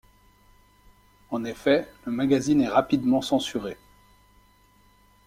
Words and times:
En 1.29 1.43
effet, 1.45 1.87
le 2.05 2.11
magazine 2.11 2.61
est 2.61 2.67
rapidement 2.67 3.21
censuré. 3.21 3.77